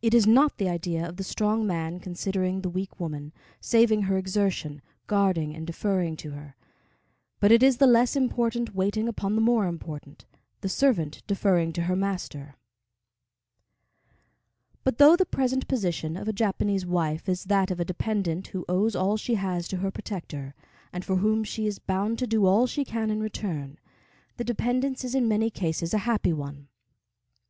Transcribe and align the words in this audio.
It 0.00 0.14
is 0.14 0.26
not 0.26 0.56
the 0.56 0.70
idea 0.70 1.06
of 1.06 1.18
the 1.18 1.22
strong 1.22 1.66
man 1.66 2.00
considering 2.00 2.62
the 2.62 2.70
weak 2.70 2.98
woman, 2.98 3.30
saving 3.60 4.04
her 4.04 4.16
exertion, 4.16 4.80
guarding 5.06 5.54
and 5.54 5.66
deferring 5.66 6.16
to 6.24 6.30
her; 6.30 6.56
but 7.40 7.52
it 7.52 7.62
is 7.62 7.76
the 7.76 7.86
less 7.86 8.16
important 8.16 8.74
waiting 8.74 9.06
upon 9.06 9.34
the 9.34 9.42
more 9.42 9.66
important, 9.66 10.24
the 10.62 10.70
servant 10.70 11.22
deferring 11.26 11.74
to 11.74 11.82
her 11.82 11.94
master. 11.94 12.54
But 14.82 14.96
though 14.96 15.14
the 15.14 15.26
present 15.26 15.68
position 15.68 16.16
of 16.16 16.26
a 16.26 16.32
Japanese 16.32 16.86
wife 16.86 17.28
is 17.28 17.44
that 17.44 17.70
of 17.70 17.78
a 17.78 17.84
dependent 17.84 18.46
who 18.46 18.64
owes 18.66 18.96
all 18.96 19.18
she 19.18 19.34
has 19.34 19.68
to 19.68 19.76
her 19.84 19.90
protector, 19.90 20.54
and 20.90 21.04
for 21.04 21.16
whom 21.16 21.44
she 21.44 21.66
is 21.66 21.78
bound 21.78 22.18
to 22.20 22.26
do 22.26 22.46
all 22.46 22.66
she 22.66 22.82
can 22.82 23.10
in 23.10 23.20
return, 23.20 23.78
the 24.38 24.42
dependence 24.42 25.04
is 25.04 25.14
in 25.14 25.28
many 25.28 25.50
cases 25.50 25.92
a 25.92 25.98
happy 26.08 26.32
one. 26.32 26.68